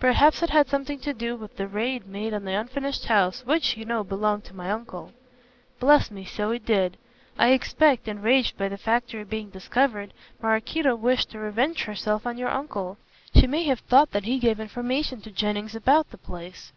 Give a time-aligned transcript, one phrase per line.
[0.00, 3.76] "Perhaps it had something to do with the raid made on the unfinished house which,
[3.76, 5.12] you know, belonged to my uncle."
[5.78, 6.96] "Bless me, so it did.
[7.38, 10.12] I expect, enraged by the factory being discovered,
[10.42, 12.98] Maraquito wished to revenge herself on your uncle.
[13.36, 16.72] She may have thought that he gave information to Jennings about the place."